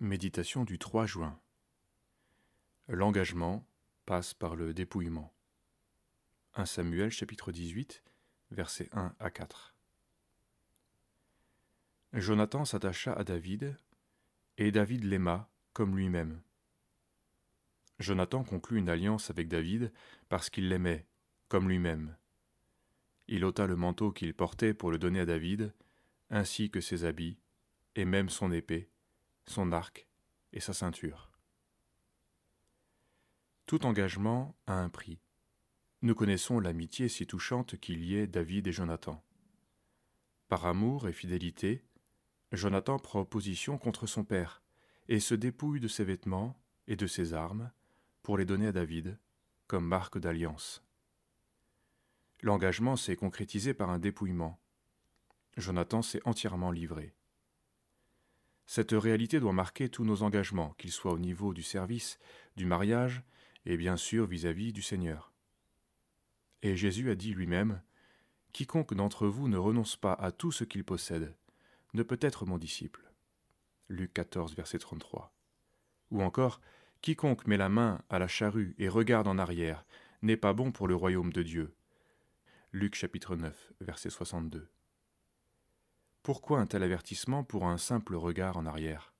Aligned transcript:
Méditation 0.00 0.64
du 0.64 0.78
3 0.78 1.06
juin. 1.06 1.40
L'engagement 2.86 3.66
passe 4.04 4.34
par 4.34 4.54
le 4.54 4.74
dépouillement. 4.74 5.34
1 6.52 6.66
Samuel 6.66 7.10
chapitre 7.10 7.50
18 7.50 8.02
versets 8.50 8.90
1 8.92 9.14
à 9.18 9.30
4. 9.30 9.74
Jonathan 12.12 12.66
s'attacha 12.66 13.14
à 13.14 13.24
David, 13.24 13.74
et 14.58 14.70
David 14.70 15.02
l'aima 15.04 15.48
comme 15.72 15.96
lui-même. 15.96 16.42
Jonathan 17.98 18.44
conclut 18.44 18.78
une 18.78 18.90
alliance 18.90 19.30
avec 19.30 19.48
David 19.48 19.90
parce 20.28 20.50
qu'il 20.50 20.68
l'aimait 20.68 21.06
comme 21.48 21.70
lui-même. 21.70 22.18
Il 23.28 23.46
ôta 23.46 23.66
le 23.66 23.76
manteau 23.76 24.12
qu'il 24.12 24.34
portait 24.34 24.74
pour 24.74 24.90
le 24.90 24.98
donner 24.98 25.20
à 25.20 25.26
David, 25.26 25.72
ainsi 26.28 26.70
que 26.70 26.82
ses 26.82 27.04
habits, 27.04 27.38
et 27.94 28.04
même 28.04 28.28
son 28.28 28.52
épée, 28.52 28.90
son 29.46 29.72
arc 29.72 30.08
et 30.52 30.60
sa 30.60 30.72
ceinture. 30.72 31.30
Tout 33.66 33.84
engagement 33.84 34.56
a 34.66 34.74
un 34.74 34.88
prix. 34.88 35.18
Nous 36.02 36.14
connaissons 36.14 36.60
l'amitié 36.60 37.08
si 37.08 37.26
touchante 37.26 37.78
qu'il 37.78 38.04
y 38.04 38.16
ait 38.16 38.26
David 38.26 38.68
et 38.68 38.72
Jonathan. 38.72 39.24
Par 40.48 40.66
amour 40.66 41.08
et 41.08 41.12
fidélité, 41.12 41.84
Jonathan 42.52 42.98
prend 42.98 43.24
position 43.24 43.78
contre 43.78 44.06
son 44.06 44.24
père 44.24 44.62
et 45.08 45.18
se 45.18 45.34
dépouille 45.34 45.80
de 45.80 45.88
ses 45.88 46.04
vêtements 46.04 46.56
et 46.86 46.96
de 46.96 47.06
ses 47.06 47.34
armes 47.34 47.72
pour 48.22 48.38
les 48.38 48.44
donner 48.44 48.68
à 48.68 48.72
David 48.72 49.18
comme 49.66 49.86
marque 49.86 50.18
d'alliance. 50.18 50.84
L'engagement 52.40 52.96
s'est 52.96 53.16
concrétisé 53.16 53.74
par 53.74 53.90
un 53.90 53.98
dépouillement. 53.98 54.60
Jonathan 55.56 56.02
s'est 56.02 56.20
entièrement 56.24 56.70
livré. 56.70 57.15
Cette 58.66 58.92
réalité 58.92 59.38
doit 59.38 59.52
marquer 59.52 59.88
tous 59.88 60.04
nos 60.04 60.22
engagements, 60.22 60.74
qu'ils 60.78 60.92
soient 60.92 61.12
au 61.12 61.18
niveau 61.18 61.54
du 61.54 61.62
service, 61.62 62.18
du 62.56 62.66
mariage 62.66 63.22
et 63.64 63.76
bien 63.76 63.96
sûr 63.96 64.26
vis-à-vis 64.26 64.72
du 64.72 64.82
Seigneur. 64.82 65.32
Et 66.62 66.76
Jésus 66.76 67.10
a 67.10 67.14
dit 67.14 67.32
lui-même, 67.32 67.80
Quiconque 68.52 68.94
d'entre 68.94 69.28
vous 69.28 69.48
ne 69.48 69.56
renonce 69.56 69.96
pas 69.96 70.14
à 70.14 70.32
tout 70.32 70.50
ce 70.50 70.64
qu'il 70.64 70.84
possède 70.84 71.36
ne 71.94 72.02
peut 72.02 72.18
être 72.20 72.44
mon 72.44 72.58
disciple. 72.58 73.12
Luc 73.88 74.12
14, 74.14 74.56
verset 74.56 74.78
33. 74.78 75.32
Ou 76.10 76.22
encore, 76.22 76.60
Quiconque 77.02 77.46
met 77.46 77.56
la 77.56 77.68
main 77.68 78.02
à 78.08 78.18
la 78.18 78.28
charrue 78.28 78.74
et 78.78 78.88
regarde 78.88 79.28
en 79.28 79.38
arrière 79.38 79.84
n'est 80.22 80.36
pas 80.36 80.54
bon 80.54 80.72
pour 80.72 80.88
le 80.88 80.96
royaume 80.96 81.32
de 81.32 81.42
Dieu. 81.42 81.76
Luc 82.72 82.94
chapitre 82.94 83.36
9, 83.36 83.72
verset 83.80 84.10
62. 84.10 84.68
Pourquoi 86.26 86.58
un 86.58 86.66
tel 86.66 86.82
avertissement 86.82 87.44
pour 87.44 87.68
un 87.68 87.78
simple 87.78 88.16
regard 88.16 88.56
en 88.56 88.66
arrière? 88.66 89.14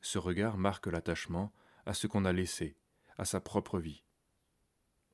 Ce 0.00 0.16
regard 0.16 0.56
marque 0.56 0.86
l'attachement 0.86 1.52
à 1.86 1.92
ce 1.92 2.06
qu'on 2.06 2.24
a 2.24 2.30
laissé, 2.30 2.76
à 3.18 3.24
sa 3.24 3.40
propre 3.40 3.80
vie. 3.80 4.04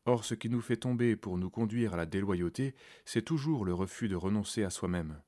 Or, 0.04 0.26
ce 0.26 0.34
qui 0.34 0.50
nous 0.50 0.60
fait 0.60 0.76
tomber 0.76 1.16
pour 1.16 1.38
nous 1.38 1.48
conduire 1.48 1.94
à 1.94 1.96
la 1.96 2.04
déloyauté, 2.04 2.74
c'est 3.06 3.24
toujours 3.24 3.64
le 3.64 3.72
refus 3.72 4.10
de 4.10 4.14
renoncer 4.14 4.62
à 4.62 4.68
soi-même. 4.68 5.22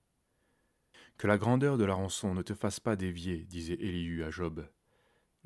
Que 1.17 1.27
la 1.27 1.39
grandeur 1.39 1.79
de 1.79 1.85
la 1.85 1.95
rançon 1.95 2.35
ne 2.35 2.43
te 2.43 2.53
fasse 2.53 2.79
pas 2.79 2.95
dévier, 2.95 3.47
disait 3.47 3.81
Élihu 3.81 4.25
à 4.25 4.31
Job. 4.31 4.71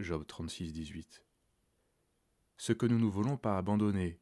Job 0.00 0.26
36, 0.26 0.72
18. 0.72 1.24
Ce 2.56 2.72
que 2.72 2.86
nous 2.86 2.98
ne 2.98 3.06
voulons 3.06 3.36
pas 3.36 3.56
abandonner 3.56 4.18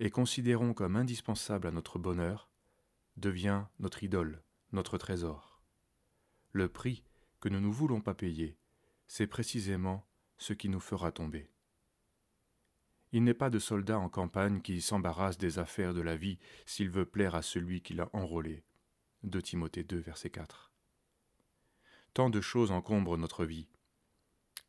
et 0.00 0.10
considérons 0.10 0.74
comme 0.74 0.96
indispensable 0.96 1.68
à 1.68 1.70
notre 1.70 2.00
bonheur 2.00 2.50
devient 3.16 3.66
notre 3.78 4.02
idole 4.02 4.42
notre 4.72 4.98
trésor. 4.98 5.62
Le 6.52 6.68
prix 6.68 7.04
que 7.40 7.48
nous 7.48 7.60
ne 7.60 7.72
voulons 7.72 8.00
pas 8.00 8.14
payer, 8.14 8.56
c'est 9.06 9.26
précisément 9.26 10.06
ce 10.38 10.52
qui 10.52 10.68
nous 10.68 10.80
fera 10.80 11.12
tomber. 11.12 11.50
Il 13.12 13.24
n'est 13.24 13.34
pas 13.34 13.50
de 13.50 13.58
soldat 13.58 13.98
en 13.98 14.08
campagne 14.08 14.62
qui 14.62 14.80
s'embarrasse 14.80 15.36
des 15.36 15.58
affaires 15.58 15.92
de 15.92 16.00
la 16.00 16.16
vie 16.16 16.38
s'il 16.64 16.88
veut 16.88 17.04
plaire 17.04 17.34
à 17.34 17.42
celui 17.42 17.82
qui 17.82 17.92
l'a 17.92 18.08
enrôlé. 18.14 18.64
2 19.24 19.42
Timothée 19.42 19.84
2, 19.84 19.98
verset 19.98 20.30
4. 20.30 20.72
Tant 22.14 22.30
de 22.30 22.40
choses 22.40 22.72
encombrent 22.72 23.18
notre 23.18 23.44
vie. 23.44 23.68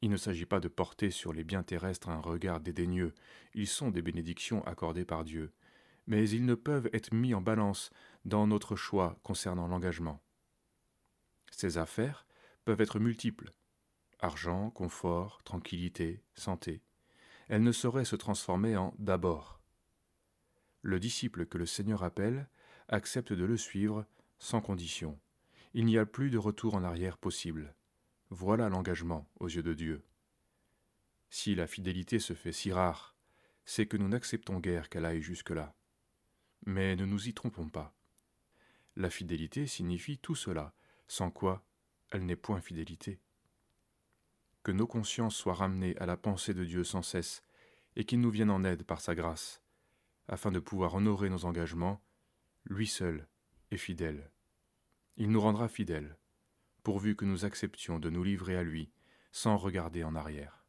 Il 0.01 0.09
ne 0.09 0.17
s'agit 0.17 0.45
pas 0.45 0.59
de 0.59 0.67
porter 0.67 1.11
sur 1.11 1.31
les 1.31 1.45
biens 1.45 1.63
terrestres 1.63 2.09
un 2.09 2.19
regard 2.19 2.59
dédaigneux, 2.59 3.13
ils 3.53 3.67
sont 3.67 3.89
des 3.89 4.01
bénédictions 4.01 4.61
accordées 4.65 5.05
par 5.05 5.23
Dieu, 5.23 5.53
mais 6.07 6.29
ils 6.29 6.45
ne 6.45 6.55
peuvent 6.55 6.89
être 6.93 7.13
mis 7.13 7.33
en 7.33 7.41
balance 7.41 7.91
dans 8.25 8.47
notre 8.47 8.75
choix 8.75 9.19
concernant 9.23 9.67
l'engagement. 9.67 10.21
Ces 11.51 11.77
affaires 11.77 12.25
peuvent 12.65 12.81
être 12.81 12.99
multiples 12.99 13.51
argent, 14.23 14.69
confort, 14.69 15.43
tranquillité, 15.43 16.23
santé. 16.33 16.81
Elles 17.49 17.61
ne 17.61 17.73
sauraient 17.73 18.05
se 18.05 18.15
transformer 18.15 18.77
en 18.77 18.95
d'abord. 18.97 19.59
Le 20.81 20.99
disciple 20.99 21.45
que 21.45 21.57
le 21.57 21.65
Seigneur 21.65 22.03
appelle 22.03 22.47
accepte 22.87 23.33
de 23.33 23.43
le 23.43 23.57
suivre 23.57 24.05
sans 24.39 24.61
condition. 24.61 25.19
Il 25.73 25.85
n'y 25.85 25.97
a 25.97 26.05
plus 26.05 26.29
de 26.29 26.37
retour 26.37 26.75
en 26.75 26.83
arrière 26.83 27.17
possible. 27.17 27.75
Voilà 28.29 28.69
l'engagement 28.69 29.29
aux 29.39 29.47
yeux 29.47 29.63
de 29.63 29.73
Dieu. 29.73 30.03
Si 31.29 31.55
la 31.55 31.67
fidélité 31.67 32.19
se 32.19 32.33
fait 32.33 32.51
si 32.51 32.71
rare, 32.71 33.15
c'est 33.65 33.87
que 33.87 33.97
nous 33.97 34.07
n'acceptons 34.07 34.59
guère 34.59 34.89
qu'elle 34.89 35.05
aille 35.05 35.21
jusque-là. 35.21 35.75
Mais 36.65 36.95
ne 36.95 37.05
nous 37.05 37.27
y 37.27 37.33
trompons 37.33 37.69
pas. 37.69 37.95
La 38.95 39.09
fidélité 39.09 39.67
signifie 39.67 40.17
tout 40.17 40.35
cela, 40.35 40.73
sans 41.07 41.31
quoi 41.31 41.65
elle 42.11 42.25
n'est 42.25 42.35
point 42.35 42.61
fidélité. 42.61 43.19
Que 44.61 44.71
nos 44.71 44.87
consciences 44.87 45.35
soient 45.35 45.55
ramenées 45.55 45.97
à 45.97 46.05
la 46.05 46.15
pensée 46.15 46.53
de 46.53 46.63
Dieu 46.63 46.83
sans 46.83 47.01
cesse, 47.01 47.43
et 47.95 48.05
qu'il 48.05 48.21
nous 48.21 48.29
vienne 48.29 48.51
en 48.51 48.63
aide 48.63 48.83
par 48.83 49.01
sa 49.01 49.15
grâce, 49.15 49.61
afin 50.27 50.51
de 50.51 50.59
pouvoir 50.59 50.95
honorer 50.95 51.29
nos 51.29 51.45
engagements, 51.45 52.01
lui 52.65 52.87
seul 52.87 53.27
est 53.71 53.77
fidèle. 53.77 54.31
Il 55.17 55.31
nous 55.31 55.41
rendra 55.41 55.67
fidèles, 55.67 56.17
pourvu 56.83 57.15
que 57.15 57.25
nous 57.25 57.45
acceptions 57.45 57.99
de 57.99 58.09
nous 58.09 58.23
livrer 58.23 58.55
à 58.55 58.63
lui 58.63 58.91
sans 59.31 59.57
regarder 59.57 60.03
en 60.03 60.15
arrière. 60.15 60.62